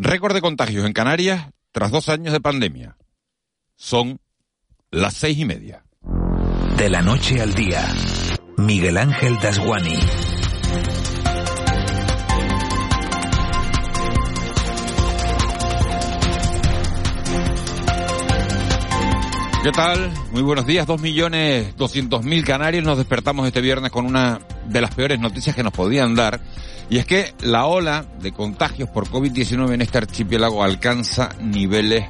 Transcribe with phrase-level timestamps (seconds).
[0.00, 2.96] Récord de contagios en Canarias tras dos años de pandemia.
[3.74, 4.20] Son
[4.92, 5.82] las seis y media.
[6.76, 7.84] De la noche al día,
[8.56, 9.98] Miguel Ángel Dasguani.
[19.64, 20.12] ¿Qué tal?
[20.30, 20.86] Muy buenos días.
[20.86, 24.38] Dos millones doscientos mil canarios nos despertamos este viernes con una
[24.68, 26.40] de las peores noticias que nos podían dar.
[26.90, 32.06] Y es que la ola de contagios por COVID-19 en este archipiélago alcanza niveles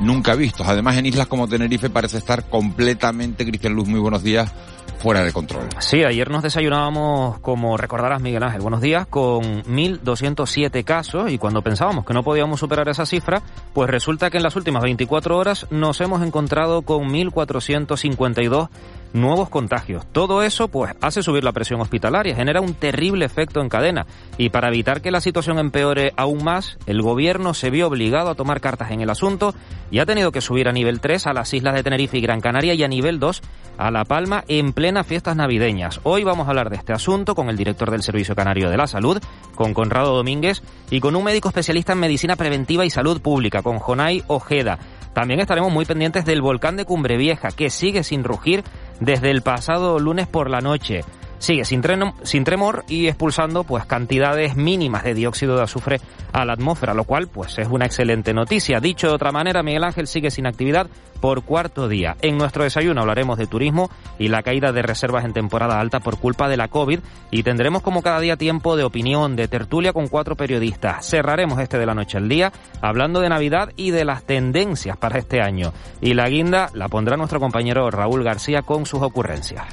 [0.00, 0.66] nunca vistos.
[0.66, 4.52] Además, en islas como Tenerife parece estar completamente, Cristian Luz, muy buenos días,
[4.98, 5.68] fuera de control.
[5.78, 11.62] Sí, ayer nos desayunábamos, como recordarás Miguel Ángel, buenos días, con 1.207 casos y cuando
[11.62, 15.66] pensábamos que no podíamos superar esa cifra, pues resulta que en las últimas 24 horas
[15.70, 18.68] nos hemos encontrado con 1.452
[19.12, 20.06] nuevos contagios.
[20.12, 24.06] Todo eso pues hace subir la presión hospitalaria, genera un terrible efecto en cadena
[24.38, 28.34] y para evitar que la situación empeore aún más, el gobierno se vio obligado a
[28.34, 29.54] tomar cartas en el asunto
[29.90, 32.40] y ha tenido que subir a nivel 3 a las islas de Tenerife y Gran
[32.40, 33.42] Canaria y a nivel 2
[33.78, 36.00] a La Palma en plenas fiestas navideñas.
[36.02, 38.86] Hoy vamos a hablar de este asunto con el director del Servicio Canario de la
[38.86, 39.18] Salud,
[39.54, 43.78] con Conrado Domínguez y con un médico especialista en medicina preventiva y salud pública, con
[43.78, 44.78] Jonay Ojeda.
[45.14, 48.64] También estaremos muy pendientes del volcán de Cumbre Vieja, que sigue sin rugir
[49.04, 51.04] desde el pasado lunes por la noche.
[51.42, 51.82] Sigue sin,
[52.22, 56.00] sin tremor y expulsando pues cantidades mínimas de dióxido de azufre
[56.32, 58.78] a la atmósfera, lo cual pues es una excelente noticia.
[58.78, 60.86] Dicho de otra manera, Miguel Ángel sigue sin actividad
[61.20, 62.16] por cuarto día.
[62.22, 63.90] En nuestro desayuno hablaremos de turismo
[64.20, 67.00] y la caída de reservas en temporada alta por culpa de la COVID
[67.32, 71.04] y tendremos como cada día tiempo de opinión, de tertulia con cuatro periodistas.
[71.04, 75.18] Cerraremos este de la noche al día hablando de Navidad y de las tendencias para
[75.18, 75.72] este año.
[76.00, 79.66] Y la guinda la pondrá nuestro compañero Raúl García con sus ocurrencias.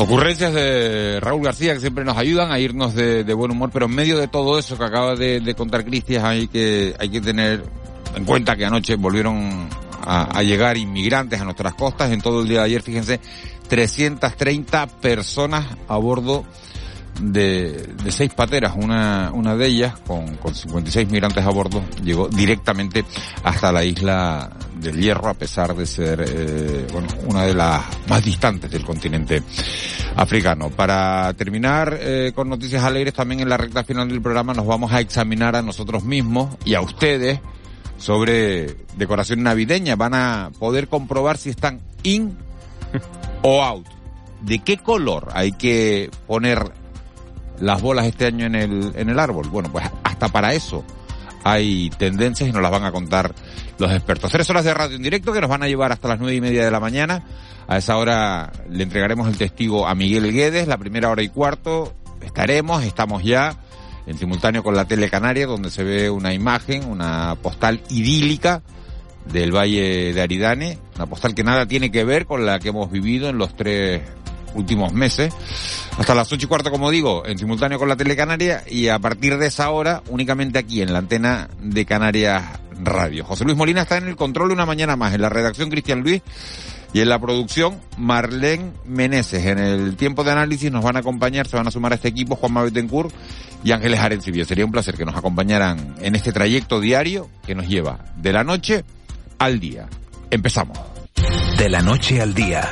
[0.00, 3.94] Ocurrencias de Raúl García que siempre nos ayudan a irnos de, buen humor, pero en
[3.94, 7.62] medio de todo eso que acaba de, contar Cristian hay que, hay que tener
[8.16, 9.68] en cuenta que anoche volvieron
[10.00, 12.10] a, a, llegar inmigrantes a nuestras costas.
[12.12, 13.20] En todo el día de ayer, fíjense,
[13.68, 16.46] 330 personas a bordo
[17.20, 17.72] de,
[18.02, 23.04] de seis pateras, una, una de ellas con, con 56 migrantes a bordo llegó directamente
[23.44, 24.50] hasta la isla
[24.80, 29.42] del Hierro a pesar de ser eh, bueno, una de las más distantes del continente
[30.16, 30.70] africano.
[30.70, 34.92] Para terminar eh, con noticias alegres también en la recta final del programa nos vamos
[34.92, 37.40] a examinar a nosotros mismos y a ustedes
[37.98, 39.96] sobre decoración navideña.
[39.96, 42.36] Van a poder comprobar si están in
[43.42, 43.86] o out.
[44.40, 46.72] ¿De qué color hay que poner
[47.60, 49.48] las bolas este año en el, en el árbol.
[49.48, 50.84] Bueno, pues hasta para eso
[51.44, 53.34] hay tendencias y nos las van a contar
[53.78, 54.30] los expertos.
[54.30, 56.40] Tres horas de radio en directo que nos van a llevar hasta las nueve y
[56.40, 57.24] media de la mañana.
[57.66, 61.94] A esa hora le entregaremos el testigo a Miguel Guedes, la primera hora y cuarto.
[62.20, 63.56] Estaremos, estamos ya
[64.06, 68.62] en simultáneo con la Tele Canaria, donde se ve una imagen, una postal idílica
[69.26, 72.90] del Valle de Aridane, una postal que nada tiene que ver con la que hemos
[72.90, 74.02] vivido en los tres
[74.54, 75.32] últimos meses.
[75.98, 79.36] Hasta las ocho y cuarto, como digo, en simultáneo con la Telecanaria y a partir
[79.38, 82.42] de esa hora únicamente aquí en la antena de Canarias
[82.82, 83.24] Radio.
[83.24, 86.22] José Luis Molina está en el control una mañana más, en la redacción Cristian Luis
[86.92, 89.44] y en la producción Marlene Meneses.
[89.44, 92.08] En el tiempo de análisis nos van a acompañar, se van a sumar a este
[92.08, 93.12] equipo Juanma Betancourt
[93.62, 94.44] y Ángeles Arencibia.
[94.44, 98.44] Sería un placer que nos acompañaran en este trayecto diario que nos lleva de la
[98.44, 98.84] noche
[99.38, 99.88] al día.
[100.30, 100.78] Empezamos.
[101.58, 102.70] De la noche al día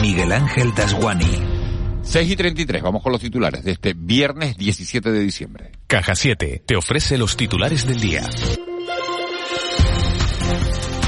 [0.00, 1.54] Miguel Ángel Dasguani.
[2.02, 5.72] 6 y 33, vamos con los titulares de este viernes 17 de diciembre.
[5.86, 8.22] Caja 7 te ofrece los titulares del día.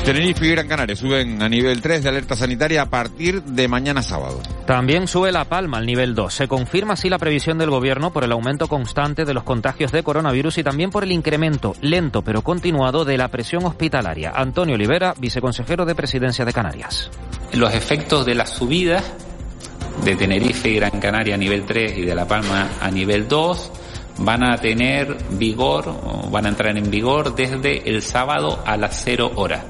[0.06, 4.02] Tenerife y Gran Canaria suben a nivel 3 de alerta sanitaria a partir de mañana
[4.02, 4.40] sábado.
[4.64, 6.32] También sube La Palma al nivel 2.
[6.32, 10.04] Se confirma así la previsión del gobierno por el aumento constante de los contagios de
[10.04, 14.30] coronavirus y también por el incremento lento pero continuado de la presión hospitalaria.
[14.36, 17.10] Antonio Olivera, viceconsejero de Presidencia de Canarias.
[17.52, 19.04] Los efectos de las subidas
[20.04, 23.72] de Tenerife y Gran Canaria a nivel 3 y de La Palma a nivel 2
[24.18, 29.32] van a tener vigor, van a entrar en vigor desde el sábado a las 0
[29.36, 29.62] horas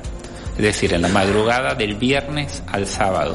[0.56, 3.34] es decir, en la madrugada del viernes al sábado.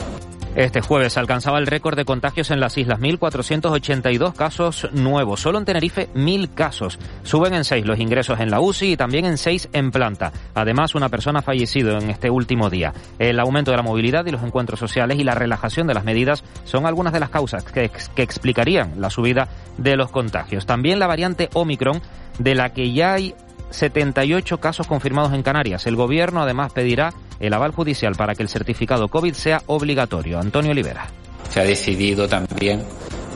[0.55, 5.39] Este jueves alcanzaba el récord de contagios en las islas, 1.482 casos nuevos.
[5.39, 6.99] Solo en Tenerife, 1.000 casos.
[7.23, 10.33] Suben en 6 los ingresos en la UCI y también en 6 en planta.
[10.53, 12.93] Además, una persona ha fallecido en este último día.
[13.17, 16.43] El aumento de la movilidad y los encuentros sociales y la relajación de las medidas
[16.65, 20.65] son algunas de las causas que, que explicarían la subida de los contagios.
[20.65, 22.01] También la variante Omicron,
[22.39, 23.35] de la que ya hay
[23.71, 25.87] 78 casos confirmados en Canarias.
[25.87, 30.39] El gobierno además pedirá el aval judicial para que el certificado COVID sea obligatorio.
[30.39, 31.07] Antonio Olivera.
[31.49, 32.83] Se ha decidido también,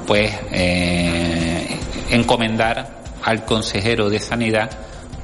[0.06, 1.78] pues, eh,
[2.12, 4.70] encomendar al consejero de Sanidad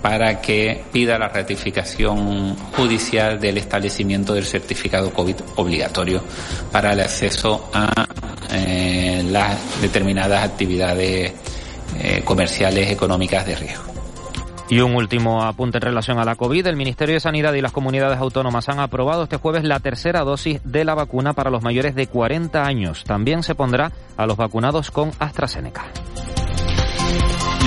[0.02, 6.24] para que pida la ratificación judicial del establecimiento del certificado COVID obligatorio
[6.72, 8.08] para el acceso a
[8.52, 11.32] eh, las determinadas actividades
[12.00, 13.91] eh, comerciales económicas de riesgo.
[14.72, 16.66] Y un último apunte en relación a la COVID.
[16.66, 20.62] El Ministerio de Sanidad y las comunidades autónomas han aprobado este jueves la tercera dosis
[20.64, 23.04] de la vacuna para los mayores de 40 años.
[23.04, 25.92] También se pondrá a los vacunados con AstraZeneca.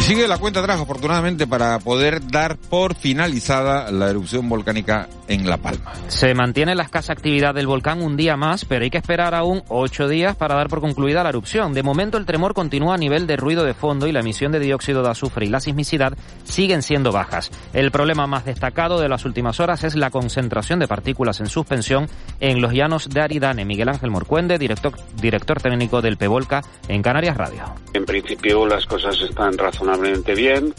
[0.04, 5.56] Sigue la cuenta atrás, afortunadamente, para poder dar por finalizada la erupción volcánica en La
[5.56, 5.94] Palma.
[6.08, 9.62] Se mantiene la escasa actividad del volcán un día más, pero hay que esperar aún
[9.68, 11.72] ocho días para dar por concluida la erupción.
[11.72, 14.60] De momento, el tremor continúa a nivel de ruido de fondo y la emisión de
[14.60, 16.12] dióxido de azufre y la sismicidad
[16.42, 17.50] siguen siendo bajas.
[17.72, 22.10] El problema más destacado de las últimas horas es la concentración de partículas en suspensión
[22.40, 23.64] en los llanos de Aridane.
[23.64, 27.62] Miguel Ángel Morcuende, director, director técnico del PEVOLCA en Canarias Radio.
[27.94, 30.74] En principio, las cosas están razonablemente razonablemente bien.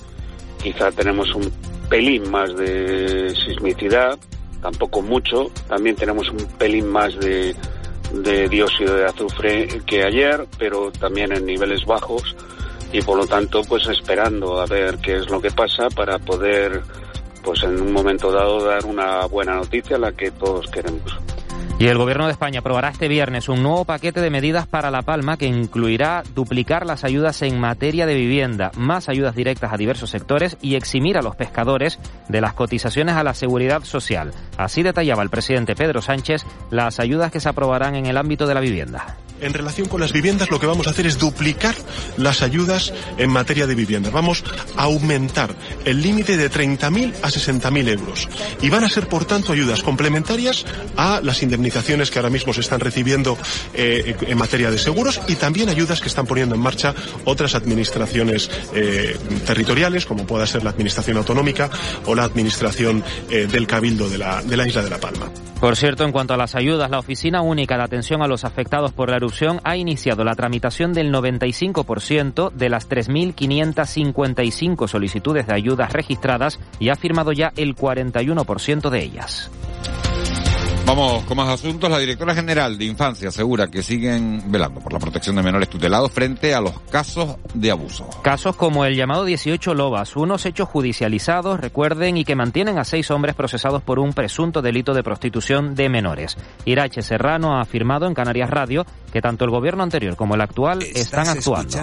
[0.61, 1.51] Quizá tenemos un
[1.89, 4.17] pelín más de sismicidad,
[4.61, 5.51] tampoco mucho.
[5.67, 7.55] También tenemos un pelín más de,
[8.13, 12.35] de dióxido de azufre que ayer, pero también en niveles bajos
[12.91, 16.81] y por lo tanto pues esperando a ver qué es lo que pasa para poder
[17.43, 21.15] pues en un momento dado dar una buena noticia, la que todos queremos.
[21.77, 25.01] Y el Gobierno de España aprobará este viernes un nuevo paquete de medidas para La
[25.01, 30.09] Palma que incluirá duplicar las ayudas en materia de vivienda, más ayudas directas a diversos
[30.09, 31.99] sectores y eximir a los pescadores
[32.29, 34.31] de las cotizaciones a la seguridad social.
[34.57, 38.53] Así detallaba el presidente Pedro Sánchez las ayudas que se aprobarán en el ámbito de
[38.53, 39.17] la vivienda.
[39.41, 41.75] En relación con las viviendas, lo que vamos a hacer es duplicar
[42.15, 44.09] las ayudas en materia de vivienda.
[44.09, 44.45] Vamos
[44.77, 48.29] a aumentar el límite de 30.000 a 60.000 euros.
[48.61, 51.64] Y van a ser, por tanto, ayudas complementarias a las indemnizaciones
[52.11, 53.37] que ahora mismo se están recibiendo
[53.73, 56.93] eh, en materia de seguros y también ayudas que están poniendo en marcha
[57.25, 61.69] otras administraciones eh, territoriales, como pueda ser la Administración Autonómica
[62.05, 65.29] o la Administración eh, del Cabildo de la, de la Isla de La Palma.
[65.59, 68.91] Por cierto, en cuanto a las ayudas, la Oficina Única de Atención a los Afectados
[68.91, 75.91] por la erupción ha iniciado la tramitación del 95% de las 3.555 solicitudes de ayudas
[75.93, 79.49] registradas y ha firmado ya el 41% de ellas.
[80.85, 81.89] Vamos con más asuntos.
[81.89, 86.11] La directora general de Infancia asegura que siguen velando por la protección de menores tutelados
[86.11, 88.07] frente a los casos de abuso.
[88.21, 93.09] Casos como el llamado 18 Lobas, unos hechos judicializados, recuerden, y que mantienen a seis
[93.09, 96.37] hombres procesados por un presunto delito de prostitución de menores.
[96.65, 100.83] Irache Serrano ha afirmado en Canarias Radio que tanto el gobierno anterior como el actual
[100.83, 101.79] están actuando.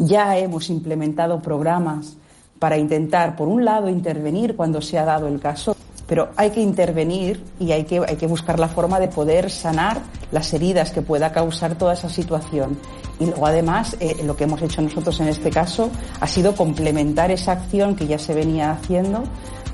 [0.00, 2.16] Ya hemos implementado programas
[2.58, 6.60] para intentar, por un lado, intervenir cuando se ha dado el caso pero hay que
[6.60, 10.00] intervenir y hay que, hay que buscar la forma de poder sanar
[10.30, 12.78] las heridas que pueda causar toda esa situación.
[13.18, 17.30] Y luego, además, eh, lo que hemos hecho nosotros en este caso ha sido complementar
[17.30, 19.24] esa acción que ya se venía haciendo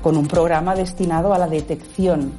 [0.01, 2.33] con un programa destinado a la detección,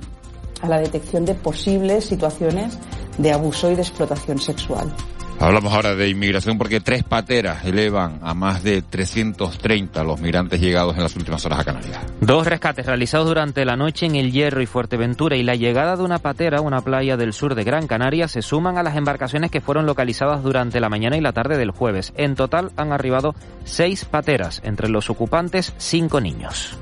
[0.60, 2.78] a la detección de posibles situaciones
[3.18, 4.92] de abuso y de explotación sexual.
[5.40, 10.96] Hablamos ahora de inmigración porque tres pateras elevan a más de 330 los migrantes llegados
[10.96, 12.00] en las últimas horas a Canarias.
[12.20, 16.02] Dos rescates realizados durante la noche en El Hierro y Fuerteventura y la llegada de
[16.02, 19.50] una patera a una playa del sur de Gran Canaria se suman a las embarcaciones
[19.50, 22.12] que fueron localizadas durante la mañana y la tarde del jueves.
[22.16, 26.78] En total han arribado seis pateras, entre los ocupantes cinco niños.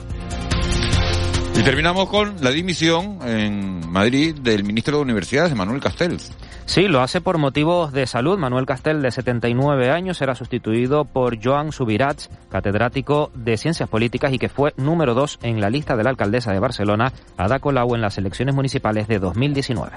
[1.55, 6.33] Y terminamos con la dimisión en Madrid del ministro de Universidades, Manuel Castells.
[6.65, 8.39] Sí, lo hace por motivos de salud.
[8.39, 14.39] Manuel Castel, de 79 años, será sustituido por Joan Subirats, catedrático de Ciencias Políticas y
[14.39, 18.01] que fue número dos en la lista de la alcaldesa de Barcelona, Ada Colau, en
[18.01, 19.93] las elecciones municipales de 2019.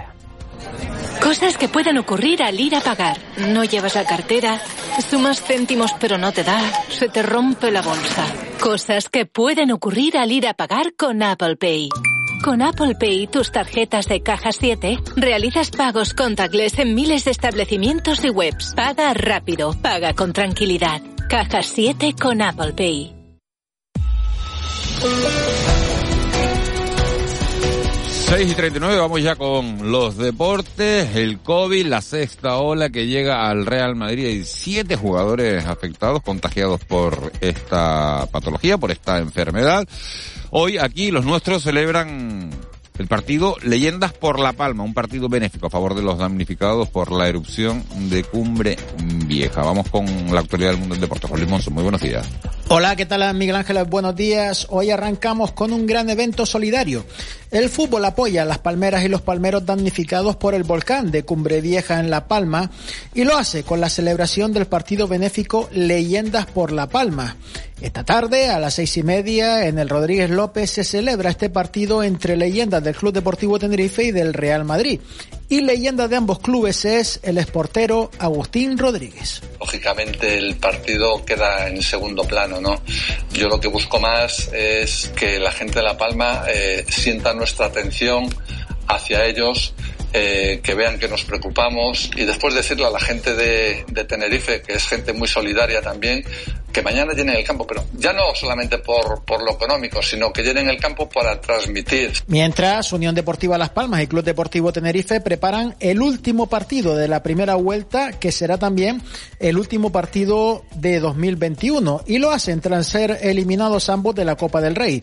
[1.22, 3.18] Cosas que pueden ocurrir al ir a pagar.
[3.38, 4.62] No llevas la cartera,
[5.10, 6.60] sumas céntimos pero no te da,
[6.90, 8.26] se te rompe la bolsa.
[8.60, 11.90] Cosas que pueden ocurrir al ir a pagar con Apple Pay.
[12.44, 18.24] Con Apple Pay, tus tarjetas de caja 7, realizas pagos contactless en miles de establecimientos
[18.24, 18.74] y webs.
[18.76, 21.02] Paga rápido, paga con tranquilidad.
[21.28, 23.16] Caja 7 con Apple Pay.
[28.28, 33.48] 6 y 39, vamos ya con los deportes, el COVID, la sexta ola que llega
[33.48, 34.26] al Real Madrid.
[34.26, 39.88] Hay siete jugadores afectados, contagiados por esta patología, por esta enfermedad.
[40.50, 42.50] Hoy aquí los nuestros celebran
[42.98, 47.12] el partido Leyendas por La Palma, un partido benéfico a favor de los damnificados por
[47.12, 48.78] la erupción de Cumbre
[49.28, 49.62] Vieja.
[49.62, 51.28] Vamos con la actualidad del mundo del deporte.
[51.28, 52.26] Luis muy buenos días.
[52.70, 53.84] Hola, ¿qué tal Miguel Ángel?
[53.84, 54.68] Buenos días.
[54.70, 57.06] Hoy arrancamos con un gran evento solidario.
[57.56, 61.62] El fútbol apoya a las palmeras y los palmeros damnificados por el volcán de Cumbre
[61.62, 62.70] Vieja en La Palma
[63.14, 67.38] y lo hace con la celebración del partido benéfico Leyendas por La Palma.
[67.82, 72.04] Esta tarde, a las seis y media, en el Rodríguez López se celebra este partido
[72.04, 75.00] entre leyendas del Club Deportivo Tenerife y del Real Madrid.
[75.48, 79.42] Y leyenda de ambos clubes es el esportero Agustín Rodríguez.
[79.60, 82.82] Lógicamente el partido queda en segundo plano, ¿no?
[83.32, 87.45] Yo lo que busco más es que la gente de La Palma eh, sienta nuestra
[87.66, 88.30] atención
[88.88, 89.74] hacia ellos
[90.14, 92.10] eh, que vean que nos preocupamos.
[92.16, 96.24] Y después decirle a la gente de, Tenerife, que es gente muy solidaria también,
[96.76, 100.44] que mañana llenen el campo, pero ya no solamente por, por lo económico, sino que
[100.44, 102.12] llenen el campo para transmitir.
[102.28, 107.24] Mientras, Unión Deportiva Las Palmas y Club Deportivo Tenerife preparan el último partido de la
[107.24, 109.02] primera vuelta, que será también
[109.40, 114.60] el último partido de 2021, y lo hacen tras ser eliminados ambos de la Copa
[114.60, 115.02] del Rey.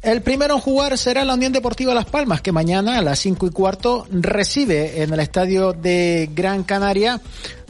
[0.00, 3.46] El primero en jugar será la Unión Deportiva Las Palmas, que mañana a las cinco
[3.46, 7.20] y cuarto recibe en el estadio de Gran Canaria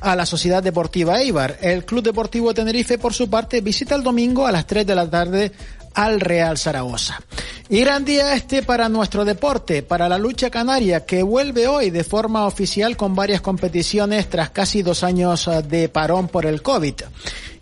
[0.00, 1.58] a la Sociedad Deportiva Eibar.
[1.60, 5.08] El Club Deportivo Tenerife, por su parte, visita el domingo a las 3 de la
[5.08, 5.52] tarde
[5.94, 7.20] al Real Zaragoza.
[7.68, 12.02] Y gran día este para nuestro deporte, para la lucha canaria que vuelve hoy de
[12.02, 16.94] forma oficial con varias competiciones tras casi dos años de parón por el COVID.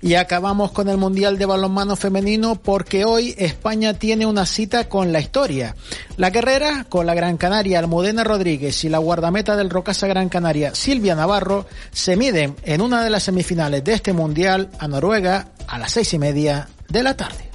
[0.00, 5.12] Y acabamos con el Mundial de Balonmano Femenino porque hoy España tiene una cita con
[5.12, 5.74] la historia.
[6.16, 10.74] La guerrera con la Gran Canaria Almudena Rodríguez y la guardameta del Rocasa Gran Canaria
[10.74, 15.78] Silvia Navarro se miden en una de las semifinales de este Mundial a Noruega a
[15.78, 17.48] las seis y media de la tarde.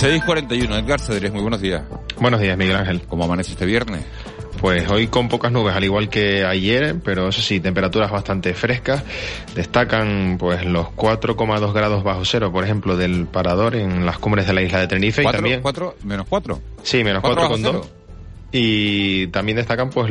[0.00, 1.82] 6.41, Edgar Cedrés, muy buenos días.
[2.20, 3.02] Buenos días, Miguel Ángel.
[3.08, 4.04] ¿Cómo amanece este viernes?
[4.60, 9.04] Pues hoy con pocas nubes, al igual que ayer, pero eso sí, temperaturas bastante frescas.
[9.54, 14.52] Destacan pues los 4,2 grados bajo cero, por ejemplo, del parador en las cumbres de
[14.52, 15.22] la isla de Tenerife.
[15.22, 15.62] ¿Cuatro, y también...
[15.62, 16.60] cuatro, ¿Menos 4?
[16.82, 17.86] Sí, menos 4,2.
[18.50, 20.10] Y también destacan pues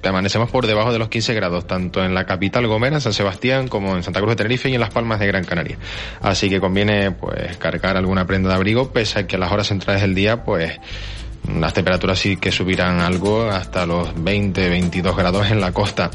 [0.00, 3.66] que amanecemos por debajo de los 15 grados, tanto en la capital Gomera, San Sebastián,
[3.66, 5.76] como en Santa Cruz de Tenerife y en Las Palmas de Gran Canaria.
[6.22, 9.66] Así que conviene pues cargar alguna prenda de abrigo, pese a que a las horas
[9.66, 10.78] centrales del día pues
[11.52, 16.10] las temperaturas sí que subirán algo hasta los 20, 22 grados en la costa.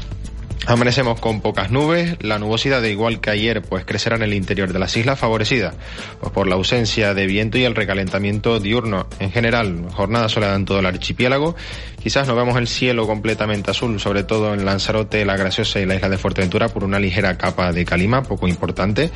[0.66, 4.72] Amanecemos con pocas nubes, la nubosidad de igual que ayer pues crecerá en el interior
[4.72, 5.72] de las islas favorecida
[6.20, 9.06] pues, por la ausencia de viento y el recalentamiento diurno.
[9.20, 11.56] En general, jornada soleada en todo el archipiélago.
[12.02, 15.96] Quizás no vemos el cielo completamente azul, sobre todo en Lanzarote, La Graciosa y la
[15.96, 19.10] isla de Fuerteventura por una ligera capa de calima, poco importante.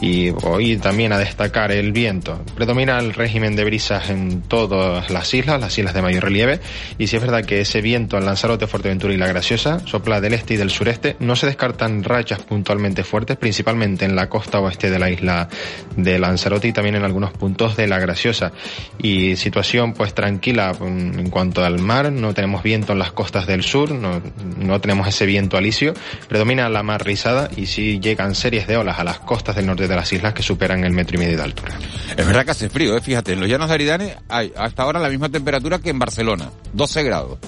[0.00, 2.42] Y hoy también a destacar el viento.
[2.54, 6.60] Predomina el régimen de brisas en todas las islas, las islas de mayor relieve.
[6.98, 10.34] Y si es verdad que ese viento en Lanzarote, Fuerteventura y La Graciosa sopla del
[10.34, 14.60] este y del sur sureste no se descartan rachas puntualmente fuertes, principalmente en la costa
[14.60, 15.48] oeste de la isla
[15.96, 18.52] de Lanzarote y también en algunos puntos de La Graciosa.
[18.98, 23.62] Y situación pues tranquila en cuanto al mar, no tenemos viento en las costas del
[23.62, 24.22] sur, no,
[24.58, 25.94] no tenemos ese viento alisio,
[26.28, 29.88] predomina la mar rizada y sí llegan series de olas a las costas del norte
[29.88, 31.72] de las islas que superan el metro y medio de altura.
[32.16, 33.00] Es verdad que hace frío, ¿eh?
[33.00, 36.50] fíjate, en los llanos de Aridane hay hasta ahora la misma temperatura que en Barcelona,
[36.72, 37.38] 12 grados.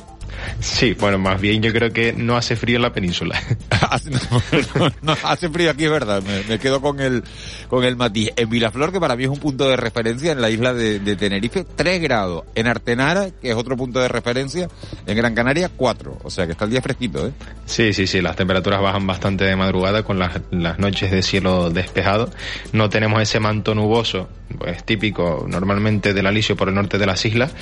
[0.60, 3.40] Sí, bueno, más bien yo creo que no hace frío en la península.
[4.74, 6.22] no, no, hace frío aquí, es verdad.
[6.22, 7.22] Me, me, quedo con el,
[7.68, 8.30] con el matiz.
[8.36, 11.16] En Vilaflor, que para mí es un punto de referencia en la isla de, de,
[11.16, 12.44] Tenerife, 3 grados.
[12.54, 14.68] En Artenara, que es otro punto de referencia,
[15.06, 16.18] en Gran Canaria, 4.
[16.22, 17.32] O sea que está el día fresquito, ¿eh?
[17.66, 18.20] Sí, sí, sí.
[18.20, 22.30] Las temperaturas bajan bastante de madrugada con las, las noches de cielo despejado.
[22.72, 27.24] No tenemos ese manto nuboso, pues típico normalmente del alisio por el norte de las
[27.24, 27.52] islas,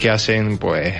[0.00, 0.94] que hacen pues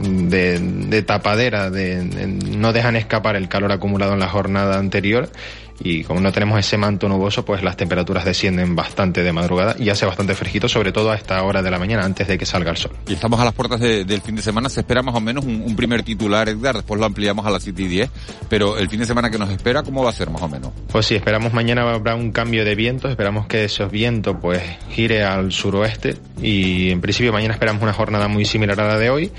[0.00, 5.30] de, de tapadera, de, de, no dejan escapar el calor acumulado en la jornada anterior
[5.80, 9.90] y como no tenemos ese manto nuboso, pues las temperaturas descienden bastante de madrugada y
[9.90, 12.70] hace bastante fresquito, sobre todo a esta hora de la mañana, antes de que salga
[12.70, 12.92] el sol.
[13.06, 15.44] Y estamos a las puertas de, del fin de semana, se espera más o menos
[15.44, 18.10] un, un, primer titular, Edgar, después lo ampliamos a las 7 y 10,
[18.48, 20.72] pero el fin de semana que nos espera, ¿cómo va a ser más o menos?
[20.90, 25.24] Pues sí, esperamos mañana habrá un cambio de viento, esperamos que esos vientos pues gire
[25.24, 26.16] al suroeste.
[26.42, 29.32] Y en principio mañana esperamos una jornada muy similar a la de hoy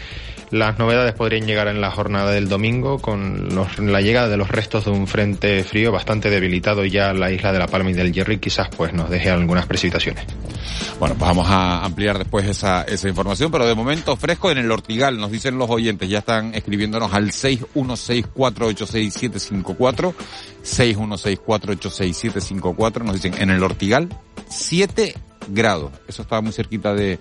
[0.51, 4.85] Las novedades podrían llegar en la jornada del domingo con la llegada de los restos
[4.85, 8.33] de un frente frío bastante debilitado ya la isla de La Palma y del Hierro
[8.33, 10.25] y quizás pues nos deje algunas precipitaciones.
[10.99, 14.71] Bueno, pues vamos a ampliar después esa, esa información, pero de momento fresco en el
[14.71, 20.13] Ortigal, nos dicen los oyentes, ya están escribiéndonos al 616486754,
[20.63, 24.09] 616486754, nos dicen en el Ortigal
[24.49, 25.15] 7
[25.49, 27.19] grados, eso estaba muy cerquita de,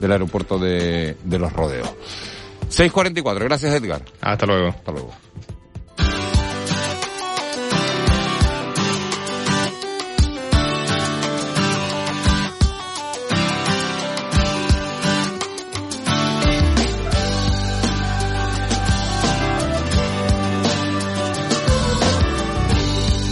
[0.00, 1.90] del aeropuerto de, de los rodeos.
[2.68, 4.02] 644, gracias Edgar.
[4.20, 4.68] Hasta luego.
[4.68, 5.10] Hasta luego.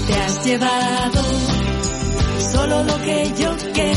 [0.06, 1.22] Te has llevado
[2.52, 3.91] solo lo que yo quería.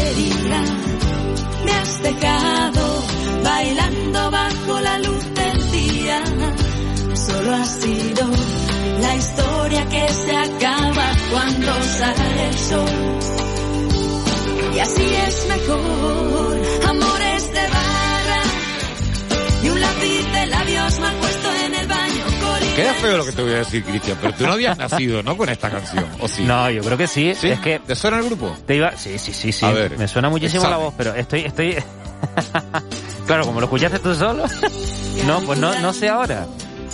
[7.56, 8.28] Ha sido
[9.02, 12.90] la historia que se acaba cuando sale el sol.
[14.76, 16.58] Y así es mejor,
[16.90, 18.42] amores de barra
[19.64, 22.26] y un lápiz de labios mal puesto en el baño.
[22.76, 25.38] Queda feo lo que te voy a decir, Cristian, pero tú no habías nacido, ¿no?
[25.38, 26.44] Con esta canción, ¿o sí?
[26.44, 27.34] No, yo creo que sí.
[27.34, 27.48] ¿Sí?
[27.48, 28.54] Es que ¿Te suena el grupo?
[28.68, 29.66] te iba, sí, sí, sí, sí.
[29.66, 30.86] A ver, me suena muchísimo la examen.
[30.88, 31.78] voz, pero estoy, estoy,
[33.28, 34.44] claro, como lo escuchaste tú solo,
[35.26, 36.46] no, pues no, no sé ahora.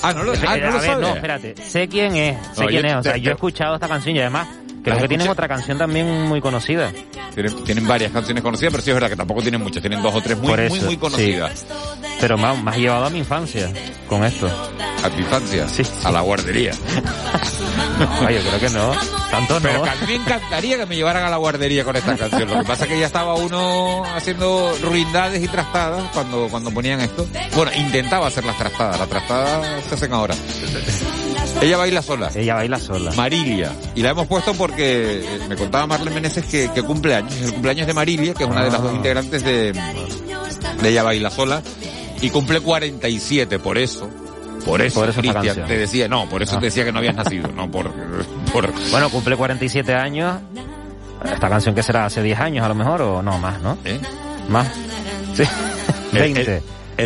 [0.04, 0.98] Ah, no lo, ah, no lo ver, sabes.
[1.00, 3.76] no, espérate, sé quién es, sé No, quién es, o sea, te- yo he escuchado
[3.76, 4.48] esta canción y además
[4.84, 6.92] creo ¿La que tienen otra canción también muy conocida.
[7.34, 10.14] Tienen, tienen varias canciones conocidas, pero sí es verdad que tampoco tienen muchas, tienen dos
[10.14, 10.98] o tres muy, muy, sí.
[10.98, 11.66] conocidas.
[12.20, 13.72] Pero me has llevado a mi infancia
[14.08, 14.48] con esto.
[15.04, 15.68] ¿A tu infancia?
[15.68, 15.84] Sí.
[16.04, 16.72] A la guardería.
[18.02, 18.92] No, yo creo que no.
[19.30, 19.62] Tanto no.
[19.62, 22.50] Pero que a mí me encantaría que me llevaran a la guardería con esta canción.
[22.50, 27.00] Lo que pasa es que ya estaba uno haciendo ruindades y trastadas cuando, cuando ponían
[27.02, 27.28] esto.
[27.56, 29.00] Bueno, intentaba hacer las trastadas.
[29.00, 30.36] Las trastadas se hacen ahora.
[31.62, 32.32] Ella baila sola.
[32.36, 33.12] Ella baila sola.
[33.16, 33.72] Marilia.
[33.96, 37.34] Y la hemos puesto porque eh, me contaba Marlene Meneses que, que cumple años.
[37.42, 38.96] El cumpleaños de Marilia, que es una de las dos Ah.
[38.96, 41.62] integrantes de, de Ella Baila Sola.
[42.22, 44.10] Y cumple 47, por eso.
[44.66, 46.60] Por eso, Por Cristian, te decía, no, por eso Ah.
[46.60, 47.92] te decía que no habías nacido, no por,
[48.54, 50.40] por, Bueno, cumple 47 años.
[51.26, 53.78] Esta canción que será hace 10 años a lo mejor o no, más, ¿no?
[53.86, 54.00] ¿eh?
[54.50, 54.68] Más.
[55.36, 55.44] Sí.
[56.14, 56.42] El- 20.
[56.42, 56.64] el- el-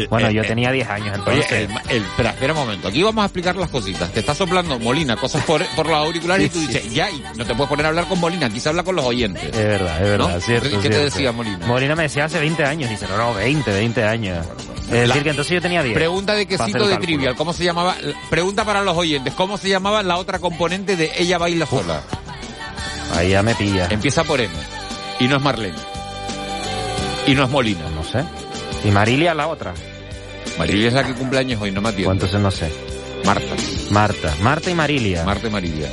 [0.09, 1.51] bueno, el- yo el- tenía 10 años entonces.
[1.89, 2.87] el- espera, espera un momento.
[2.87, 4.11] Aquí vamos a explicar las cositas.
[4.11, 7.23] Te está soplando Molina cosas por, por los auriculares Sí, y tú dices, ya, y
[7.35, 9.43] no te puedes poner a hablar con Molina, aquí se habla con los oyentes.
[9.43, 10.41] Es verdad, es verdad, ¿No?
[10.41, 10.81] cierto.
[10.81, 11.65] ¿Qué te decía Molina?
[11.65, 12.89] Molina me decía hace 20 años.
[12.89, 14.45] Dice, no, no, 20, 20 años.
[14.85, 15.95] Es decir, que entonces yo tenía 10.
[15.95, 17.35] Pregunta de quesito de trivial.
[17.35, 17.95] ¿Cómo se llamaba?
[18.29, 19.33] Pregunta para los oyentes.
[19.33, 22.01] ¿Cómo se llamaba la otra componente de Ella Baila Sola?
[23.15, 23.87] Ahí ya me pilla.
[23.89, 24.53] Empieza por M.
[25.19, 25.77] Y no es Marlene.
[27.27, 27.89] Y no es Molina.
[27.95, 28.23] No sé.
[28.85, 29.73] Y Marilia la otra.
[30.59, 32.05] Marilia es la que cumple años hoy, no me atiende.
[32.05, 32.71] Pues entonces no sé.
[33.25, 33.55] Marta.
[33.89, 34.35] Marta.
[34.41, 35.23] Marta y Marilia.
[35.23, 35.89] Marta y Marilia.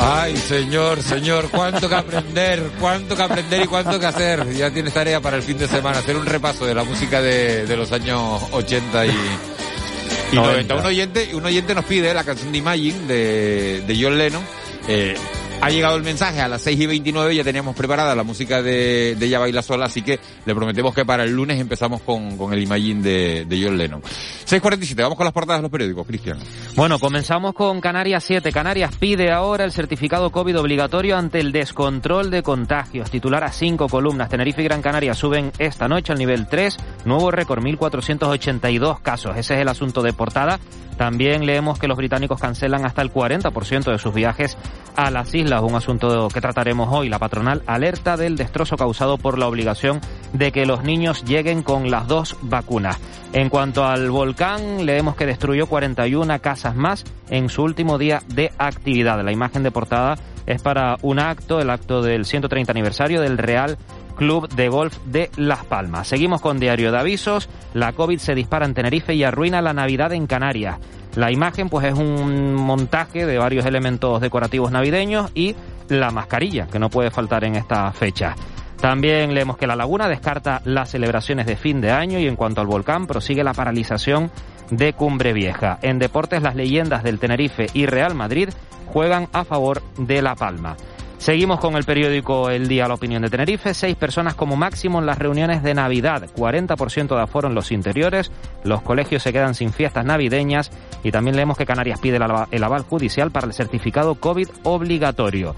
[0.00, 4.48] Ay, señor, señor, cuánto que aprender, cuánto que aprender y cuánto que hacer.
[4.54, 7.66] Ya tienes tarea para el fin de semana, hacer un repaso de la música de,
[7.66, 10.72] de los años 80 y, y 90.
[10.72, 10.74] 90.
[10.76, 14.42] Un oyente, un oyente nos pide la canción de Imagine de, de John Lennon.
[14.86, 15.16] Eh,
[15.60, 19.16] ha llegado el mensaje a las 6 y 29, ya teníamos preparada la música de,
[19.18, 22.52] de Ella Baila Sola, así que le prometemos que para el lunes empezamos con, con
[22.52, 24.02] el Imagine de, de John Lennon.
[24.02, 26.38] 6.47, vamos con las portadas de los periódicos, Cristian.
[26.74, 28.50] Bueno, comenzamos con Canarias 7.
[28.52, 33.10] Canarias pide ahora el certificado COVID obligatorio ante el descontrol de contagios.
[33.10, 34.28] Titular a cinco columnas.
[34.28, 36.76] Tenerife y Gran Canaria suben esta noche al nivel 3.
[37.04, 39.36] Nuevo récord, 1.482 casos.
[39.36, 40.58] Ese es el asunto de portada.
[40.96, 44.56] También leemos que los británicos cancelan hasta el 40% de sus viajes
[44.96, 45.62] a las islas.
[45.62, 47.08] Un asunto que trataremos hoy.
[47.08, 50.00] La patronal alerta del destrozo causado por la obligación
[50.32, 52.98] de que los niños lleguen con las dos vacunas.
[53.32, 58.52] En cuanto al volcán, leemos que destruyó 41 casas más en su último día de
[58.58, 59.22] actividad.
[59.22, 63.76] La imagen de portada es para un acto, el acto del 130 aniversario del Real
[64.16, 66.08] Club de Golf de Las Palmas.
[66.08, 67.48] Seguimos con Diario de Avisos.
[67.74, 70.78] La COVID se dispara en Tenerife y arruina la Navidad en Canarias.
[71.18, 75.56] La imagen pues es un montaje de varios elementos decorativos navideños y
[75.88, 78.36] la mascarilla, que no puede faltar en esta fecha.
[78.80, 82.60] También leemos que La Laguna descarta las celebraciones de fin de año y en cuanto
[82.60, 84.30] al volcán prosigue la paralización
[84.70, 85.80] de Cumbre Vieja.
[85.82, 88.50] En deportes las leyendas del Tenerife y Real Madrid
[88.86, 90.76] juegan a favor de La Palma.
[91.18, 93.74] Seguimos con el periódico El Día La Opinión de Tenerife.
[93.74, 96.28] Seis personas como máximo en las reuniones de Navidad.
[96.36, 98.30] 40% de aforo en los interiores.
[98.64, 100.70] Los colegios se quedan sin fiestas navideñas.
[101.02, 104.48] Y también leemos que Canarias pide el ava- el aval judicial para el certificado COVID
[104.62, 105.56] obligatorio.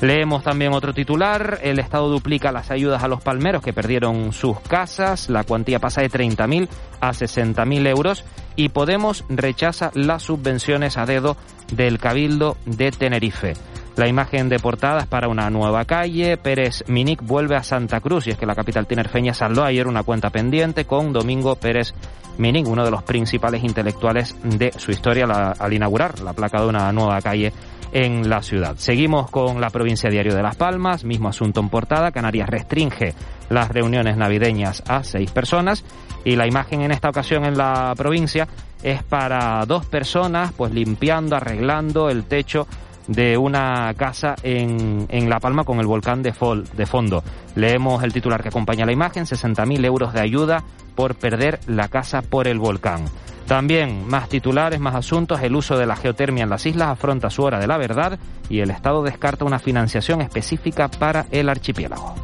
[0.00, 1.60] Leemos también otro titular.
[1.62, 5.30] El Estado duplica las ayudas a los palmeros que perdieron sus casas.
[5.30, 6.68] La cuantía pasa de 30.000
[7.00, 8.24] a 60.000 euros.
[8.56, 11.36] Y Podemos rechaza las subvenciones a dedo
[11.72, 13.54] del Cabildo de Tenerife.
[13.98, 16.36] La imagen de portada es para una nueva calle.
[16.36, 20.04] Pérez Minic vuelve a Santa Cruz y es que la capital tinerfeña saldó ayer una
[20.04, 21.94] cuenta pendiente con Domingo Pérez
[22.38, 25.24] Minic, uno de los principales intelectuales de su historia
[25.58, 27.52] al inaugurar la placa de una nueva calle
[27.90, 28.76] en la ciudad.
[28.76, 32.12] Seguimos con la provincia Diario de Las Palmas, mismo asunto en portada.
[32.12, 33.14] Canarias restringe
[33.48, 35.84] las reuniones navideñas a seis personas
[36.24, 38.46] y la imagen en esta ocasión en la provincia
[38.80, 42.68] es para dos personas, pues limpiando, arreglando el techo
[43.08, 47.24] de una casa en, en La Palma con el volcán de, fol, de fondo.
[47.56, 50.62] Leemos el titular que acompaña la imagen, 60.000 euros de ayuda
[50.94, 53.06] por perder la casa por el volcán.
[53.46, 57.42] También más titulares, más asuntos, el uso de la geotermia en las islas afronta su
[57.42, 58.18] hora de la verdad
[58.50, 62.14] y el Estado descarta una financiación específica para el archipiélago.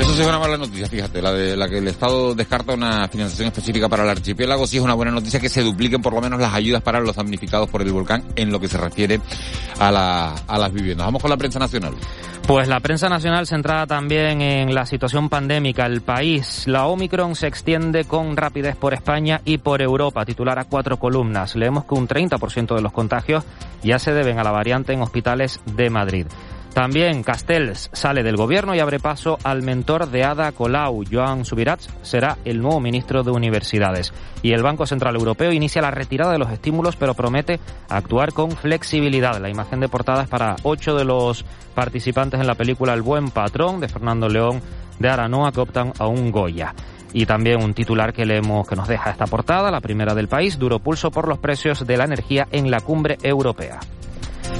[0.00, 3.08] Eso sí es una mala noticia, fíjate, la de la que el Estado descarta una
[3.08, 6.20] financiación específica para el archipiélago, sí es una buena noticia que se dupliquen por lo
[6.20, 9.20] menos las ayudas para los damnificados por el volcán en lo que se refiere
[9.78, 11.06] a, la, a las viviendas.
[11.06, 11.94] Vamos con la prensa nacional.
[12.48, 17.46] Pues la prensa nacional centrada también en la situación pandémica, el país, la Omicron se
[17.46, 21.56] extiende con rapidez por España y por Europa, titular a cuatro columnas.
[21.56, 23.44] Leemos que un 30% de los contagios
[23.82, 26.26] ya se deben a la variante en hospitales de Madrid.
[26.78, 31.02] También Castells sale del gobierno y abre paso al mentor de Ada Colau.
[31.10, 34.14] Joan Subirats será el nuevo ministro de Universidades.
[34.42, 38.52] Y el Banco Central Europeo inicia la retirada de los estímulos, pero promete actuar con
[38.52, 39.40] flexibilidad.
[39.40, 43.30] La imagen de portada es para ocho de los participantes en la película El Buen
[43.30, 44.62] Patrón de Fernando León
[45.00, 46.76] de Aranoa que optan a un Goya.
[47.12, 50.60] Y también un titular que leemos que nos deja esta portada, la primera del país,
[50.60, 53.80] duro pulso por los precios de la energía en la cumbre europea.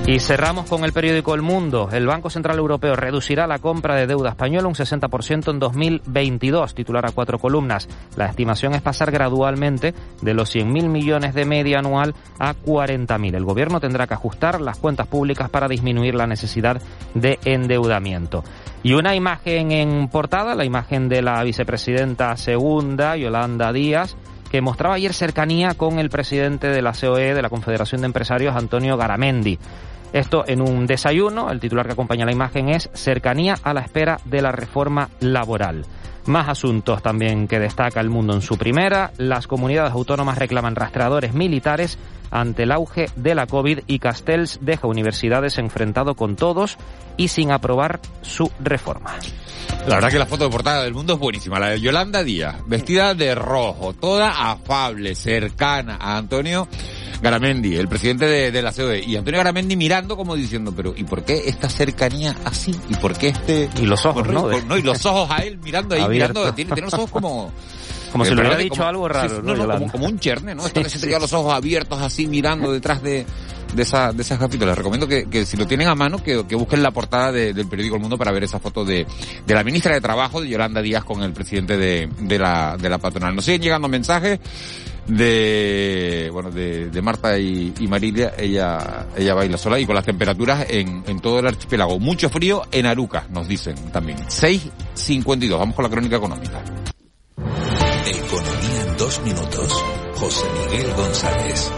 [0.09, 1.91] Y cerramos con el periódico El Mundo.
[1.93, 7.05] El Banco Central Europeo reducirá la compra de deuda española un 60% en 2022, titular
[7.05, 7.87] a cuatro columnas.
[8.17, 9.93] La estimación es pasar gradualmente
[10.23, 13.35] de los 100.000 millones de media anual a 40.000.
[13.35, 16.81] El gobierno tendrá que ajustar las cuentas públicas para disminuir la necesidad
[17.13, 18.45] de endeudamiento.
[18.83, 24.17] Y una imagen en portada, la imagen de la vicepresidenta segunda, Yolanda Díaz,
[24.51, 28.57] que mostraba ayer cercanía con el presidente de la COE, de la Confederación de Empresarios,
[28.57, 29.59] Antonio Garamendi.
[30.13, 34.19] Esto en un desayuno, el titular que acompaña la imagen es Cercanía a la espera
[34.25, 35.85] de la reforma laboral.
[36.29, 39.13] Más asuntos también que destaca el mundo en su primera.
[39.17, 41.99] Las comunidades autónomas reclaman rastreadores militares
[42.31, 46.77] ante el auge de la COVID y Castells deja universidades enfrentado con todos
[47.17, 49.15] y sin aprobar su reforma.
[49.87, 51.59] La verdad que la foto de portada del mundo es buenísima.
[51.59, 56.69] La de Yolanda Díaz, vestida de rojo, toda afable, cercana a Antonio
[57.21, 59.03] Garamendi, el presidente de, la COE.
[59.05, 62.75] Y Antonio Garamendi mirando como diciendo, pero ¿y por qué esta cercanía así?
[62.89, 63.69] ¿Y por qué este...
[63.81, 64.49] Y los ojos, ¿no?
[64.63, 67.53] no y los ojos a él mirando ahí, mirando, tiene, tiene los ojos como...
[68.13, 69.55] Como si le hubiera dicho algo raro, ¿no?
[69.55, 70.67] no como, un cherne, ¿no?
[70.67, 73.27] Esto que se tenía los ojos abiertos así mirando detrás de,
[73.75, 74.69] de, esa, de esas capítulos.
[74.69, 77.69] Les recomiendo que, que, si lo tienen a mano, que, que busquen la portada del
[77.69, 79.07] periódico El Mundo para ver esa foto de,
[79.47, 82.89] de la ministra de Trabajo, de Yolanda Díaz, con el presidente de, de, la, de
[82.89, 83.35] la patronal.
[83.35, 84.41] Nos siguen llegando mensajes
[85.09, 90.05] de bueno de, de Marta y, y, Marilia ella ella baila sola y con las
[90.05, 91.99] temperaturas en, en todo el archipiélago.
[91.99, 94.19] Mucho frío en Aruca nos dicen también.
[94.19, 96.63] 6.52 vamos con la crónica económica.
[98.07, 99.85] Economía en dos minutos.
[100.17, 101.73] José Miguel González.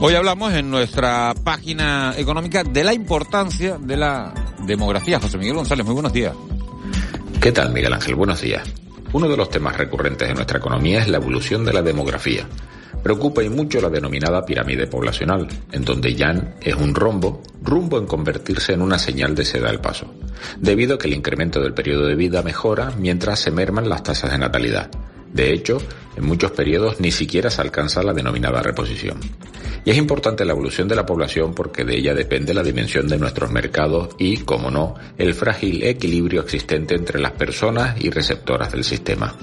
[0.00, 4.32] Hoy hablamos en nuestra página económica de la importancia de la
[4.64, 5.18] demografía.
[5.18, 6.34] José Miguel González, muy buenos días.
[7.40, 8.16] ¿Qué tal, Miguel Ángel?
[8.16, 8.68] Buenos días.
[9.12, 12.44] Uno de los temas recurrentes de nuestra economía es la evolución de la demografía.
[13.00, 18.06] Preocupa y mucho la denominada pirámide poblacional, en donde Yan es un rombo, rumbo en
[18.06, 20.12] convertirse en una señal de seda al paso,
[20.58, 24.32] debido a que el incremento del periodo de vida mejora mientras se merman las tasas
[24.32, 24.90] de natalidad.
[25.32, 25.78] De hecho,
[26.18, 29.20] en muchos periodos ni siquiera se alcanza la denominada reposición.
[29.84, 33.18] Y es importante la evolución de la población porque de ella depende la dimensión de
[33.18, 38.82] nuestros mercados y, como no, el frágil equilibrio existente entre las personas y receptoras del
[38.82, 39.36] sistema.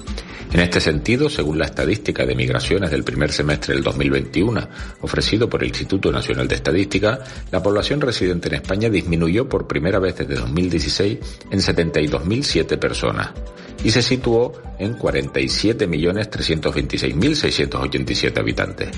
[0.52, 4.68] En este sentido, según la estadística de migraciones del primer semestre del 2021,
[5.02, 7.20] ofrecido por el Instituto Nacional de Estadística,
[7.52, 11.20] la población residente en España disminuyó por primera vez desde 2016
[11.52, 13.32] en 72.007 personas
[13.84, 14.94] y se situó en
[16.72, 18.90] 47.326.687 habitantes.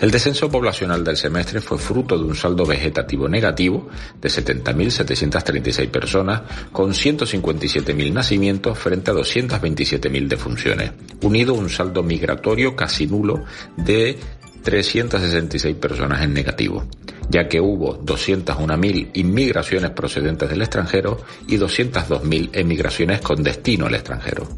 [0.00, 3.88] El descenso poblacional del semestre fue fruto de un saldo vegetativo negativo
[4.20, 10.90] de 70.736 personas, con 157.000 nacimientos frente a 227.000 defunciones,
[11.22, 13.44] unido a un saldo migratorio casi nulo
[13.76, 14.18] de
[14.64, 16.84] 366 personas en negativo,
[17.30, 24.48] ya que hubo 201.000 inmigraciones procedentes del extranjero y 202.000 emigraciones con destino al extranjero.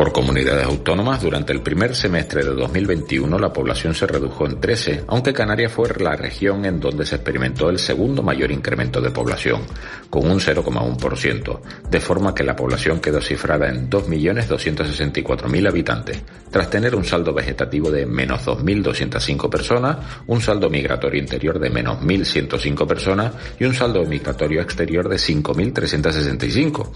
[0.00, 5.04] Por comunidades autónomas, durante el primer semestre de 2021 la población se redujo en 13,
[5.08, 9.60] aunque Canarias fue la región en donde se experimentó el segundo mayor incremento de población,
[10.08, 11.60] con un 0,1%,
[11.90, 17.90] de forma que la población quedó cifrada en 2.264.000 habitantes, tras tener un saldo vegetativo
[17.90, 24.02] de menos 2.205 personas, un saldo migratorio interior de menos 1.105 personas y un saldo
[24.06, 26.90] migratorio exterior de 5.365,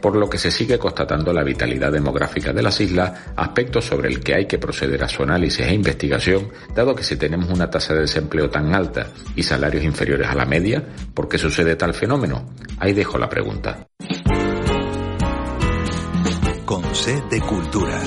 [0.00, 4.20] por lo que se sigue constatando la vitalidad demográfica de las islas, aspectos sobre el
[4.20, 7.94] que hay que proceder a su análisis e investigación, dado que si tenemos una tasa
[7.94, 10.82] de desempleo tan alta y salarios inferiores a la media,
[11.14, 12.50] ¿por qué sucede tal fenómeno?
[12.78, 13.88] Ahí dejo la pregunta.
[16.64, 18.00] Con C de Cultura.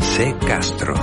[0.00, 0.94] C Castro.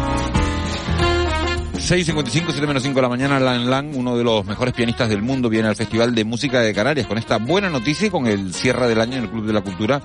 [1.83, 5.21] 6.55, 7 menos 5 de la mañana, Lan Lang, uno de los mejores pianistas del
[5.21, 8.53] mundo, viene al Festival de Música de Canarias con esta buena noticia y con el
[8.53, 10.01] cierre del año en el Club de la Cultura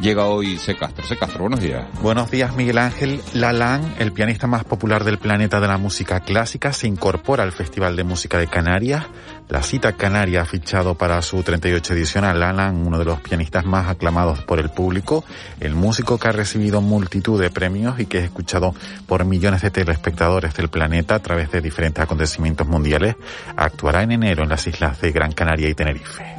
[0.00, 0.76] llega hoy C.
[0.76, 1.04] Castro.
[1.04, 1.16] C.
[1.16, 1.84] Castro, buenos días.
[2.02, 3.20] Buenos días, Miguel Ángel.
[3.34, 7.96] Lalan, el pianista más popular del planeta de la música clásica, se incorpora al Festival
[7.96, 9.06] de Música de Canarias.
[9.48, 13.64] La cita canaria ha fichado para su 38 edición a Lalan, uno de los pianistas
[13.64, 15.24] más aclamados por el público,
[15.60, 18.74] el músico que ha recibido multitud de premios y que es escuchado
[19.06, 23.16] por millones de telespectadores del planeta a través de diferentes acontecimientos mundiales,
[23.56, 26.37] actuará en enero en las islas de Gran Canaria y Tenerife.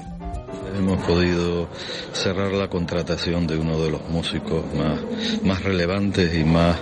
[0.78, 1.68] Hemos podido
[2.14, 5.00] cerrar la contratación de uno de los músicos más,
[5.44, 6.78] más relevantes y más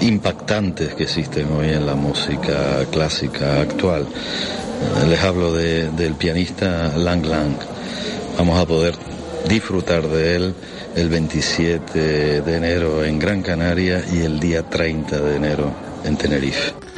[0.00, 4.06] impactantes que existen hoy en la música clásica actual.
[5.08, 7.56] Les hablo de, del pianista Lang Lang.
[8.38, 8.94] Vamos a poder
[9.48, 10.54] disfrutar de él
[10.96, 15.72] el 27 de enero en Gran Canaria y el día 30 de enero
[16.04, 16.89] en Tenerife.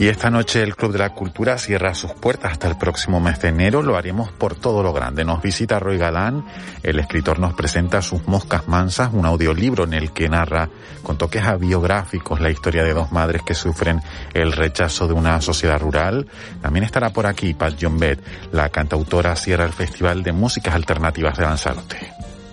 [0.00, 3.40] Y esta noche el Club de la Cultura cierra sus puertas hasta el próximo mes
[3.40, 3.82] de enero.
[3.82, 5.24] Lo haremos por todo lo grande.
[5.24, 6.44] Nos visita Roy Galán.
[6.84, 10.70] El escritor nos presenta Sus Moscas Mansas, un audiolibro en el que narra
[11.02, 14.00] con toques biográficos la historia de dos madres que sufren
[14.34, 16.28] el rechazo de una sociedad rural.
[16.62, 18.20] También estará por aquí Pat John Bett.
[18.52, 21.96] La cantautora cierra el Festival de Músicas Alternativas de Lanzarote.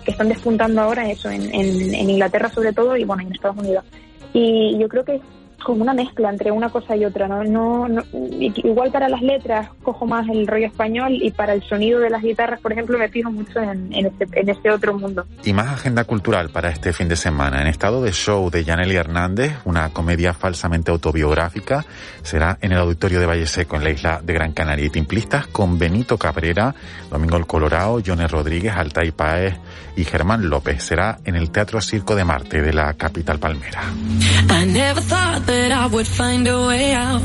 [0.04, 1.54] Están despuntando ahora eso en
[2.10, 3.84] Inglaterra sobre todo y bueno, en Estados Unidos.
[4.32, 5.20] Y yo creo que
[5.66, 7.42] como una mezcla entre una cosa y otra, ¿no?
[7.42, 8.04] no, no
[8.38, 12.22] igual para las letras cojo más el rollo español y para el sonido de las
[12.22, 15.26] guitarras, por ejemplo, me fijo mucho en, en, este, en este otro mundo.
[15.42, 17.60] Y más agenda cultural para este fin de semana.
[17.60, 21.84] En estado de show de Yaneli Hernández, una comedia falsamente autobiográfica,
[22.22, 24.86] será en el auditorio de Valle Seco, en la isla de Gran Canaria.
[24.86, 26.76] Y timplistas con Benito Cabrera,
[27.10, 29.56] Domingo el Colorado, Jones Rodríguez, Altay Paez
[29.96, 30.84] y Germán López.
[30.84, 33.82] Será en el Teatro Circo de Marte de la capital palmera.
[34.48, 37.22] I never thought that I would find a way out.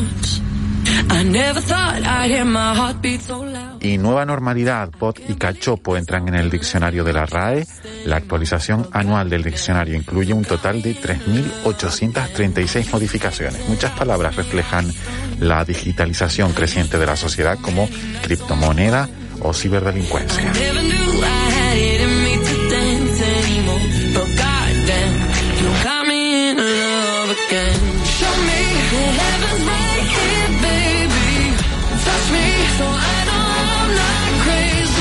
[1.10, 3.84] I never thought I'd hear my heartbeat so loud.
[3.84, 7.66] Y nueva normalidad, pot y cachopo entran en el diccionario de la RAE.
[8.06, 13.68] La actualización anual del diccionario incluye un total de 3.836 modificaciones.
[13.68, 14.92] Muchas palabras reflejan
[15.40, 17.90] la digitalización creciente de la sociedad como
[18.22, 19.10] criptomoneda
[19.42, 20.54] o ciberdelincuencia.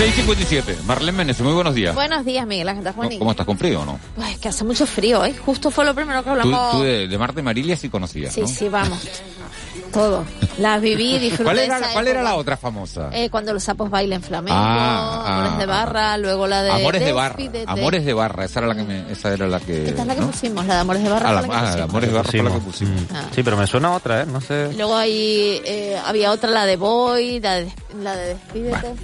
[0.00, 1.94] 6.57, Marlene Meneses, muy buenos días.
[1.94, 2.90] Buenos días, Miguel Ángel.
[3.18, 4.00] ¿Cómo estás, con frío o no?
[4.16, 5.34] Pues que hace mucho frío, ¿eh?
[5.44, 6.70] Justo fue lo primero que Tú, hablamos.
[6.72, 8.48] tú de, de Marta y Marilia sí conocías, Sí, ¿no?
[8.48, 8.98] sí, vamos.
[9.92, 10.24] Todo.
[10.58, 11.44] Las viví, disfruté.
[11.44, 13.10] ¿Cuál era, cuál era la otra famosa?
[13.12, 16.70] Eh, cuando los sapos bailan flamenco, Ah, ah, Amores de Barra, luego la de...
[16.70, 17.36] Amores de Barra.
[17.66, 19.84] Amores de Barra, esa era la que me, esa era la que.
[19.86, 20.30] Esta es la que ¿no?
[20.30, 21.28] pusimos, la de Amores de Barra.
[21.28, 21.84] Ah, la, la que ah.
[21.84, 23.00] Amores de Barra fue la que Pusimos.
[23.02, 23.12] pusimos.
[23.22, 23.28] Ah.
[23.34, 24.26] Sí, pero me suena otra, ¿eh?
[24.26, 24.72] No sé.
[24.74, 27.68] Luego ahí eh, había otra, la de Boy, la de,
[28.02, 28.94] la de Despídete.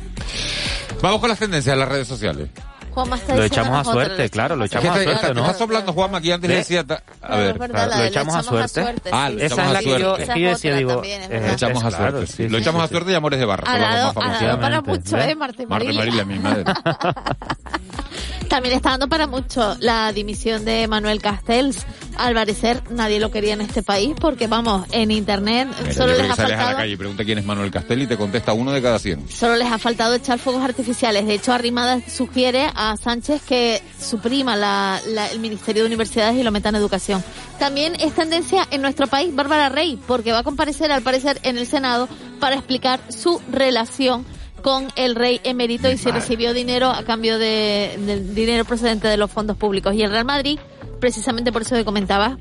[1.07, 2.49] Vamos con las tendencias de las redes sociales.
[2.90, 5.40] Juanma está Lo echamos a suerte, claro, lo echamos a ¿Qué está- suerte, está- ¿no?
[5.42, 6.85] Estás soplando, Juanma, aquí antes le decía...
[7.21, 8.81] A ver, la lo echamos a suerte.
[9.12, 9.45] Ah, sí, lo sí.
[9.45, 10.23] Esa echamos es la a que yo, suerte.
[10.23, 11.40] es Esa que yo decía, otra digo, también, es eh.
[11.47, 12.27] Lo echamos a suerte.
[12.27, 12.49] sí, sí.
[12.49, 13.71] Lo echamos sí, a suerte y Amores de Barra.
[13.71, 14.14] Ha dado,
[14.61, 15.16] para mucho.
[15.19, 15.37] ¿eh?
[15.59, 15.99] Y Marilia.
[16.01, 16.64] Marilia, mi madre.
[18.49, 21.85] También está dando para mucho la dimisión de Manuel Castells.
[22.16, 26.31] Al parecer nadie lo quería en este país porque, vamos, en internet Mira, solo les
[26.31, 26.76] ha sales a la faltado...
[26.79, 29.29] calle y pregunta quién es Manuel Castel y te contesta uno de cada cien.
[29.29, 31.26] Solo les ha faltado echar fuegos artificiales.
[31.26, 36.42] De hecho, Arrimadas sugiere a Sánchez que suprima la- la- el Ministerio de Universidades y
[36.42, 37.22] lo meta en educación.
[37.59, 41.57] También es tendencia en nuestro país Bárbara Rey, porque va a comparecer, al parecer, en
[41.59, 42.09] el Senado
[42.40, 44.24] para explicar su relación
[44.62, 49.16] con el rey emérito y si recibió dinero a cambio de, del dinero procedente de
[49.16, 49.94] los fondos públicos.
[49.94, 50.59] Y el Real Madrid,
[51.00, 52.38] precisamente por eso que comentaba,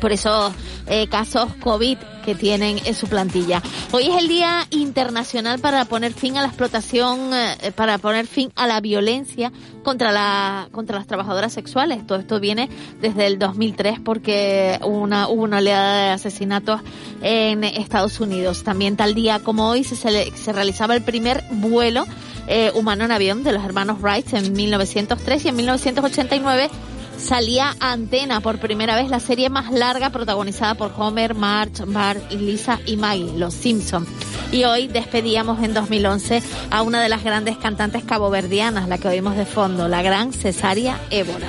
[0.00, 0.52] por esos
[0.86, 3.62] eh, casos COVID que tienen en su plantilla.
[3.90, 8.52] Hoy es el Día Internacional para poner fin a la explotación, eh, para poner fin
[8.56, 9.52] a la violencia
[9.82, 12.06] contra la contra las trabajadoras sexuales.
[12.06, 12.68] Todo esto viene
[13.00, 16.80] desde el 2003 porque una, hubo una oleada de asesinatos
[17.22, 18.62] en Estados Unidos.
[18.64, 22.06] También tal día como hoy se, se, realizaba el primer vuelo
[22.46, 26.70] eh, humano en avión de los hermanos Wright en 1903 y en 1989
[27.18, 32.32] salía a antena por primera vez la serie más larga protagonizada por Homer, Marge, Bart,
[32.32, 34.08] Lisa y Maggie, Los Simpsons.
[34.50, 39.36] Y hoy despedíamos en 2011 a una de las grandes cantantes caboverdianas, la que oímos
[39.36, 41.48] de fondo, la gran Cesaria Évora.